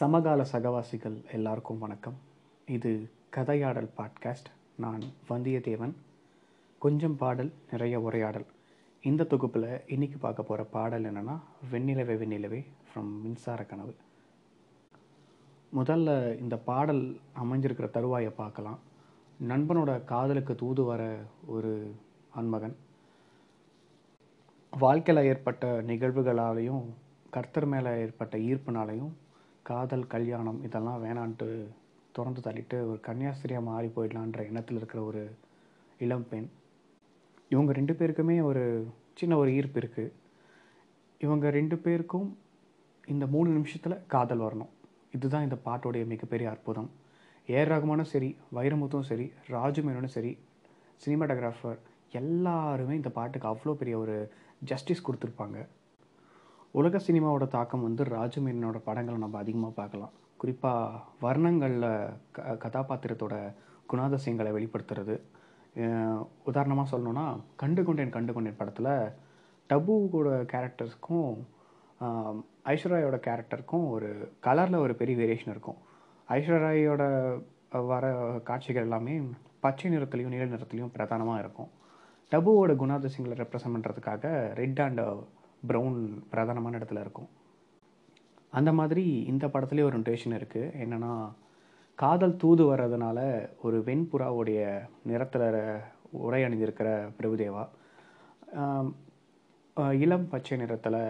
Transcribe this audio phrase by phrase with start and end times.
[0.00, 2.14] சமகால சகவாசிகள் எல்லாருக்கும் வணக்கம்.
[2.66, 4.50] இது கதையாடல் பாட்காஸ்ட்.
[4.74, 5.92] நான் வந்தியத்தேவன்.
[6.78, 8.46] கொஞ்சம் பாடல் நிறைய உரையாடல்.
[9.02, 11.40] இந்த தொகுப்பில் இன்னைக்கு பார்க்க போகிற பாடல் என்னென்னா
[11.72, 13.94] வெண்ணிலவே வெண்ணிலவே ஃப்ரம் மின்சார கனவு.
[15.76, 18.78] முதல்ல இந்த பாடல் அமைஞ்சிருக்கிற தருவாயை பார்க்கலாம்.
[19.48, 21.94] நண்பனோட காதலுக்கு தூது வர ஒரு
[22.30, 22.76] ஆண்மகன்.
[24.78, 26.84] வாழ்க்கையில் ஏற்பட்ட நிகழ்வுகளாலையும்
[27.30, 29.10] கர்த்தர் மேலே ஏற்பட்ட ஈர்ப்புனாலையும்
[29.68, 31.48] காதல் கல்யாணம் இதெல்லாம் வேணான்ட்டு
[32.16, 35.22] திறந்து தள்ளிட்டு ஒரு கன்னியாஸ்திரியாக மாறி போயிடலான்ற எண்ணத்தில் இருக்கிற ஒரு
[36.04, 36.48] இளம் பெண்.
[37.54, 38.62] இவங்க ரெண்டு பேருக்குமே ஒரு
[39.20, 40.12] சின்ன ஒரு ஈர்ப்பு இருக்குது
[41.26, 42.28] இவங்க ரெண்டு பேருக்கும்
[43.12, 44.72] இந்த மூணு நிமிஷத்தில் காதல் வரணும்.
[45.16, 46.90] இதுதான் இந்த பாட்டோடைய மிகப்பெரிய அற்புதம்.
[47.56, 50.32] ஏர் ரகுமானும் சரி வைரமுத்தும் சரி ராஜு மேனனும் சரி
[51.04, 51.78] சினிமாட்டோகிராஃபர்
[52.20, 54.16] எல்லாருமே இந்த பாட்டுக்கு அவ்வளோ பெரிய ஒரு
[54.70, 55.58] ஜஸ்டிஸ் கொடுத்துருப்பாங்க.
[56.78, 60.12] உலக சினிமாவோட தாக்கம் வந்து ராஜமேனனோட படங்களை நம்ம அதிகமாக பார்க்கலாம்.
[60.40, 61.88] குறிப்பாக வர்ணங்களில்
[62.36, 63.36] க கதாபாத்திரத்தோட
[63.92, 65.16] குணாதிசயங்களை வெளிப்படுத்துறது.
[66.50, 67.24] உதாரணமாக சொல்லணுன்னா
[67.62, 68.92] கண்டு கொண்டேன் கண்டு கொண்டேன் படத்தில்
[69.70, 71.34] டபுவோட கேரக்டர்ஸ்க்கும்
[72.72, 74.08] ஐஸ்வர்யாயோட கேரக்டருக்கும் ஒரு
[74.46, 75.78] கலரில் ஒரு பெரிய வேரியேஷன் இருக்கும்.
[76.28, 77.02] ஐஸ்வர்யாயோட
[77.92, 78.04] வர
[78.48, 79.14] காட்சிகள் எல்லாமே
[79.64, 81.70] பச்சை நிறத்துலையும் நீல நிறத்துலையும் பிரதானமாக இருக்கும்.
[82.32, 84.24] டபுவோட குணாதிசயங்களை ரெப்ரசன்ட் பண்ணுறதுக்காக
[84.62, 85.02] ரெட் அண்ட்
[85.68, 85.98] ப்ரௌன்
[86.32, 87.30] பிரதானமான இடத்துல இருக்கும்.
[88.58, 91.12] அந்த மாதிரி இந்த படத்துலேயே ஒரு நொட்டேஷன் இருக்குது என்னென்னா
[91.98, 93.18] காதல் தூது வர்றதுனால
[93.62, 94.60] ஒரு வெண்புறாவுடைய
[95.10, 95.48] நிறத்தில்
[96.26, 96.88] உரை அணிஞ்சிருக்கிற
[97.18, 97.64] பிரபுதேவா
[100.04, 101.02] இளம் பச்சை நிறத்தில்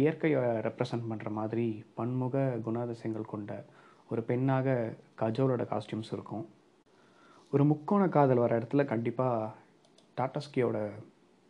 [0.00, 1.66] இயற்கையை ரெப்ரசன்ட் பண்ணுற மாதிரி
[1.96, 3.50] பன்முக குணாதிசயங்கள் கொண்ட
[4.10, 4.68] ஒரு பெண்ணாக
[5.20, 6.44] கஜோலோட காஸ்டியூம்ஸ் இருக்கும்.
[7.52, 9.52] ஒரு முக்கோண காதல் வர இடத்துல கண்டிப்பாக
[10.16, 10.78] டாட்டாஸ்கியோட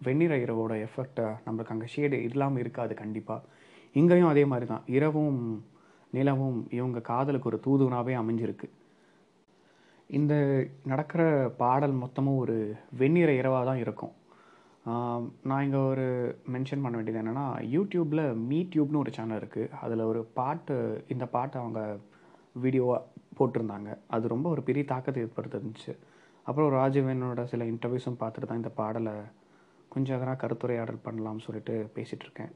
[0.06, 3.46] வெண்ணிற இரவோட எஃபெக்டை நம்மளுக்கு அங்கே ஷேடு இல்லாமல் இருக்காது கண்டிப்பாக
[4.00, 5.40] இங்கேயும் அதே மாதிரி தான் இரவும்
[6.16, 8.68] நிலவும் இவங்க காதலுக்கு ஒரு தூதுவனாகவே அமைஞ்சிருக்கு.
[10.10, 10.34] இந்த
[10.90, 11.22] நடக்கிற
[11.62, 12.56] பாடல் மொத்தமும் ஒரு
[13.00, 14.14] வெண்ணிற இரவாக தான் இருக்கும்
[15.50, 16.06] நான் இங்கே ஒரு
[16.54, 17.44] மென்ஷன் பண்ண வேண்டியது என்னென்னா
[17.74, 20.76] யூடியூப்பில் மீ டியூப்னு ஒரு சேனல் இருக்குது அதில் ஒரு பாட்டு
[21.14, 21.82] இந்த பாட்டை அவங்க
[22.64, 23.00] வீடியோவாக
[23.38, 23.90] போட்டிருந்தாங்க.
[24.14, 25.94] அது ரொம்ப ஒரு பெரிய தாக்கத்தை ஏற்படுத்திருந்துச்சு
[26.46, 29.14] அப்புறம் ராஜவேனோட சில இன்டர்வியூஸும் பார்த்துட்டு தான் இந்த பாடலை
[29.94, 32.52] கொஞ்சம் அதனால் கருத்துரையாடல் பண்ணலாம்னு சொல்லிட்டு பேசிகிட்டு இருக்கேன்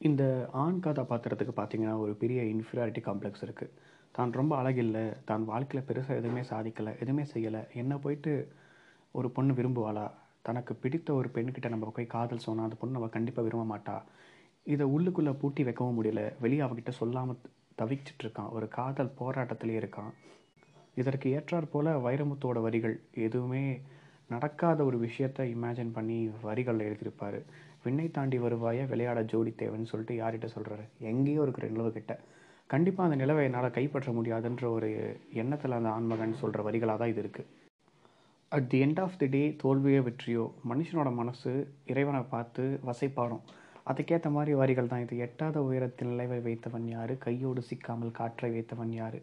[0.00, 0.22] இந்த
[0.52, 3.74] ஆண் கதாபாத்திரத்துக்கு பார்த்தீங்கன்னா ஒரு பெரிய இன்ஃபீரியாரிட்டி காம்ப்ளெக்ஸ் இருக்குது
[4.12, 8.32] தான் ரொம்ப அழகில்லை தான் வாழ்க்கையில் பெருசாக எதுவுமே சாதிக்கலை எதுவுமே செய்யலை என்ன போயிட்டு
[9.14, 10.06] ஒரு பொண்ணு விரும்புவாளா?
[10.42, 13.96] தனக்கு பிடித்த ஒரு பெண்கிட்ட நம்ம போய் காதல் சொன்னால் அந்த பொண்ணு அவள் கண்டிப்பாக விரும்ப மாட்டா.
[14.66, 16.22] இதை உள்ளுக்குள்ளே பூட்டி வைக்கவும் முடியல.
[16.40, 17.40] வெளியே அவகிட்ட சொல்லாமல்
[17.80, 20.12] தவிச்சிட்டு இருக்கான் ஒரு காதல் போராட்டத்திலே இருக்கான்.
[20.94, 23.64] இதற்கு ஏற்றாற் போல் வைரமுத்தோட வரிகள் எதுவுமே
[24.30, 27.38] நடக்காத ஒரு விஷயத்த இமேஜின் பண்ணி வரிகளில் எழுதியிருப்பார்.
[27.84, 32.14] விண்ணை தாண்டி வருவாய விளையாட ஜோடி தேவைன்னு சொல்லிட்டு யார்கிட்ட சொல்கிறாரு எங்கேயோ இருக்கிற நிலவு கிட்ட.
[32.70, 34.88] கண்டிப்பாக அந்த நிலவை என்னால் கைப்பற்ற முடியாதுன்ற ஒரு
[35.42, 37.52] எண்ணத்தில் அந்த ஆன்மகன் சொல்கிற வரிகளாக தான் இது இருக்குது
[38.52, 41.52] at the end of the day தோல்வியோ வெற்றியோ மனுஷனோட மனசு
[41.92, 43.44] இறைவனை பார்த்து வசைப்பாடும்
[43.90, 45.16] அதுக்கேற்ற மாதிரி வரிகள் தான் இது.
[45.26, 47.12] எட்டாத உயரத்தில் நிலைவை வைத்தவன் யார்?
[47.24, 49.18] கையோடு சிக்காமல் காற்றை வைத்தவன் யார்?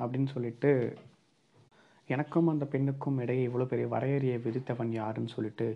[0.00, 0.70] அப்படின்னு சொல்லிட்டு
[2.14, 5.66] எனக்கும் அந்த பெண்ணுக்கும் இடையே இவ்வளோ பெரிய வரையறையை விதித்தவன் யாருன்னு சொல்லிட்டு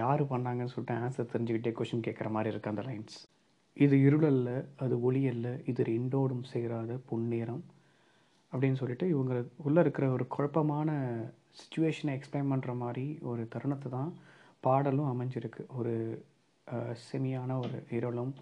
[0.00, 3.18] யார் பண்ணாங்கன்னு சொல்லிட்டு ஆன்சர் தெரிஞ்சுக்கிட்டே கொஷின் கேட்குற மாதிரி இருக்குது அந்த லைன்ஸ்
[3.76, 4.50] இது இருளல்ல
[4.84, 7.62] அது ஒளி அல்ல இது ரெண்டோடும் சேராத பொன்னேரம்
[8.52, 9.34] அப்படின்னு சொல்லிட்டு இவங்க
[9.66, 10.90] உள்ளே இருக்கிற ஒரு குழப்பமான
[11.60, 14.10] சுச்சுவேஷனை எக்ஸ்பிளைன் பண்ணுற மாதிரி ஒரு தருணத்தை தான்
[14.66, 15.62] பாடலும் அமைஞ்சிருக்கு.
[15.78, 15.94] ஒரு
[17.06, 18.32] செமியான ஒரு இருளும்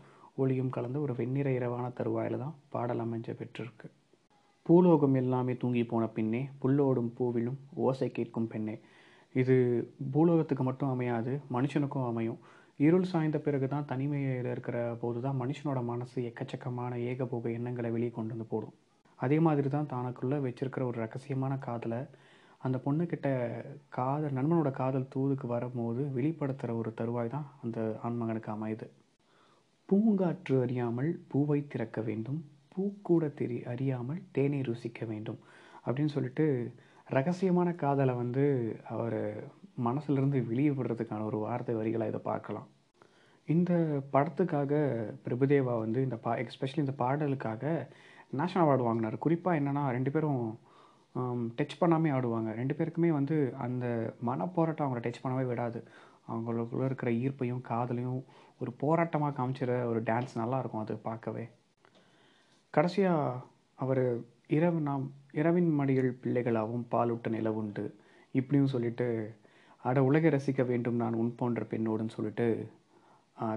[0.43, 3.87] ஒளியும் கலந்து ஒரு வெண்ணிற இரவான தருவாயில் தான் பாடல் அமைஞ்ச பெற்றிருக்கு.
[4.71, 8.75] பூலோகம் எல்லாமே தூங்கி போன பின்னே புல்லோடும் பூவிலும் ஓசை கேட்கும் பெண்ணே.
[9.35, 9.55] இது
[10.15, 12.37] பூலோகத்துக்கு மட்டும் அமையாது மனுஷனுக்கும் அமையும்.
[12.87, 18.33] இருள் சாய்ந்த பிறகு தான் தனிமையில் இருக்கிற போது தான் மனுஷனோட மனசு எக்கச்சக்கமான ஏகபோக எண்ணங்களை வெளியே கொண்டு
[18.35, 18.77] வந்து போடும்.
[19.19, 22.01] அதே மாதிரி தான் தனக்குள்ளே வச்சிருக்கிற ஒரு ரகசியமான காதலை
[22.67, 23.29] அந்த பொண்ணுக்கிட்ட
[23.99, 28.89] காதல் நண்பனோட காதல் தூதுக்கு வரும்போது வெளிப்படுத்துகிற ஒரு தருவாய் தான் அந்த ஆண்மகனுக்கு அமையுது.
[29.89, 32.41] பூங்காற்று அறியாமல் பூவை திறக்க வேண்டும்.
[32.75, 35.41] பூக்கூட தெரி அறியாமல் தேனை ருசிக்க வேண்டும்.
[35.87, 36.47] அப்படின்னு சொல்லிட்டு
[37.17, 38.45] ரகசியமான காதலை வந்து
[38.95, 39.21] அவர்
[39.87, 42.69] மனசுலேருந்து வெளியே விடுறதுக்கான ஒரு வார்த்தை வரிகளாக இதை பார்க்கலாம்.
[43.49, 43.73] இந்த
[44.15, 44.73] படத்துக்காக
[45.25, 47.63] பிரபுதேவா வந்து இந்த பா எஸ்பெஷலி இந்த பாடலுக்காக
[48.39, 49.17] நேஷ்னல் அவார்டு வாங்கினார்.
[49.25, 50.43] குறிப்பாக என்னென்னா ரெண்டு பேரும்
[51.59, 52.51] டச் பண்ணாமே ஆடுவாங்க.
[52.61, 53.37] ரெண்டு பேருக்குமே வந்து
[53.67, 53.87] அந்த
[54.29, 55.81] மனப்போராட்டம் அவங்கள டச் பண்ணவே விடாது.
[56.33, 58.21] அவங்களுக்குள்ளே இருக்கிற ஈர்ப்பையும் காதலையும்
[58.63, 61.45] ஒரு போராட்டமாக காமிச்சிற ஒரு டான்ஸ் நல்லாயிருக்கும் அது பார்க்கவே.
[62.75, 63.39] கடைசியாக
[63.79, 64.05] அவர்
[64.57, 67.85] இரவு நாம் இரவின் மடியில் பிள்ளைகளாகவும் பாலூட்ட நிலவுண்டு
[68.33, 69.07] இப்படியும் சொல்லிட்டு
[69.83, 72.47] அட உலகை ரசிக்க வேண்டும் நான் உன் போன்ற பெண்ணோடுன்னு சொல்லிட்டு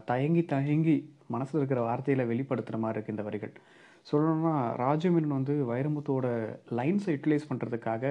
[0.06, 0.95] தயங்கி தயங்கி
[1.27, 3.54] மனசில் இருக்கிற வார்த்தையில் வெளிப்படுத்துகிற மாதிரி இருக்குது இந்த வரிகள்.
[4.12, 6.25] சொல்லணும்னா ராஜமேனன் வந்து வைரமுத்தோட
[6.80, 8.06] லைன்ஸை யூட்டிலைஸ் பண்ணுறதுக்காக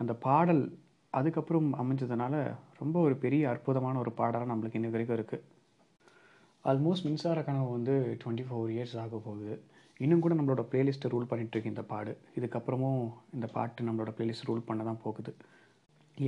[0.00, 0.62] அந்த பாடல்
[1.12, 2.34] அதுக்கப்புறம் அமைஞ்சதுனால
[2.78, 5.46] ரொம்ப ஒரு பெரிய அற்புதமான ஒரு பாடலாக நம்மளுக்கு இன்னி வரைக்கும் இருக்குது
[6.64, 9.54] ஆல்மோஸ்ட் மின்சார கனவு வந்து டுவெண்ட்டி ஃபோர் இயர்ஸ் ஆக போகுது.
[10.04, 12.12] இன்னும் கூட நம்மளோட பிளேலிஸ்ட்டை ரூல் பண்ணிகிட்ருக்கு இந்த பாடு.
[12.38, 13.02] இதுக்கப்புறமும்
[13.36, 15.32] இந்த பாட்டு நம்மளோட பிளேலிஸ்ட் ரூல் பண்ண தான் போகுது.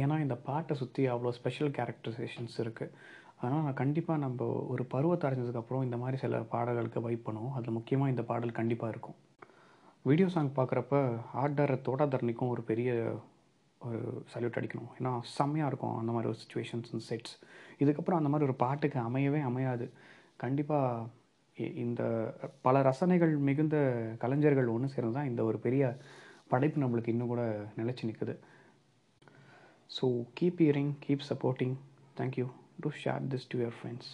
[0.01, 2.95] ஏன்னா இந்த பாட்டை சுற்றி அவ்வளோ ஸ்பெஷல் கேரக்டரைசேஷன்ஸ் இருக்குது
[3.41, 8.13] அதனால் நான் கண்டிப்பாக நம்ம ஒரு பருவத்தை அடைஞ்சதுக்கப்புறம் இந்த மாதிரி சில பாடல்களுக்கு வைப் பண்ணுவோம் அதில் முக்கியமாக
[8.13, 9.17] இந்த பாடல் கண்டிப்பாக இருக்கும்.
[10.09, 10.95] வீடியோ சாங் பார்க்குறப்ப
[11.43, 12.91] ஆர்டர் தோடாதரணிக்கும் ஒரு பெரிய
[13.81, 14.01] ஒரு
[14.33, 14.91] சல்யூட் அடிக்கணும்.
[14.99, 17.35] ஏன்னா செம்மையாக இருக்கும் அந்த மாதிரி ஒரு சுச்சுவேஷன்ஸ் அண்ட் செட்ஸ்
[17.83, 19.87] இதுக்கப்புறம் அந்த மாதிரி ஒரு பாட்டுக்கு அமையவே அமையாது.
[20.45, 21.09] கண்டிப்பாக
[21.59, 22.03] இந்த
[22.63, 23.77] பல ரசனைகள் மிகுந்த
[24.19, 25.83] கலைஞர்கள் ஒன்று சேர்ந்து தான் இந்த ஒரு பெரிய
[26.49, 27.43] படைப்பு நம்மளுக்கு இன்னும் கூட
[27.77, 28.35] நிலச்சி நிற்குது
[29.91, 31.77] so keep hearing keep supporting
[32.17, 32.47] thank you
[32.81, 34.11] to share this to your friends